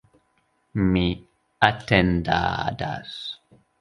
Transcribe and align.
Mi 0.95 1.03
atendadas. 1.67 3.15